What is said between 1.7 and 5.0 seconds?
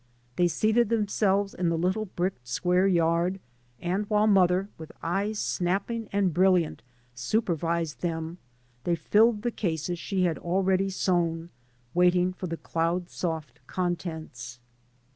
little bricked square yard, and while mother, with